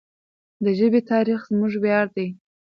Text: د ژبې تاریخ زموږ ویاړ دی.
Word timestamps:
د 0.63 0.65
ژبې 0.77 1.01
تاریخ 1.11 1.39
زموږ 1.51 1.73
ویاړ 1.83 2.05
دی. 2.15 2.27